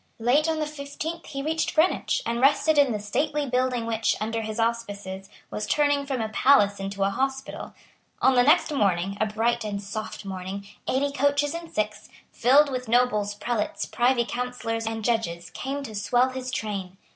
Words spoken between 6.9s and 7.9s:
a hospital.